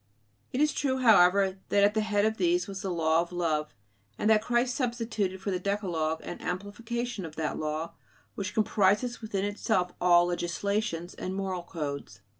It 0.51 0.59
is 0.61 0.73
true, 0.73 0.97
however, 0.97 1.59
that 1.69 1.83
at 1.83 1.93
the 1.93 2.01
head 2.01 2.25
of 2.25 2.37
these 2.37 2.67
was 2.67 2.81
the 2.81 2.89
"law" 2.89 3.21
of 3.21 3.31
love; 3.31 3.75
and 4.17 4.31
that 4.31 4.41
Christ 4.41 4.73
substituted 4.73 5.39
for 5.39 5.51
the 5.51 5.59
Decalogue 5.59 6.21
an 6.23 6.41
amplification 6.41 7.23
of 7.23 7.35
that 7.35 7.59
law, 7.59 7.93
which 8.33 8.55
comprises 8.55 9.21
within 9.21 9.45
itself 9.45 9.91
all 10.01 10.25
legislations 10.25 11.13
and 11.13 11.35
moral 11.35 11.61
codes. 11.61 12.21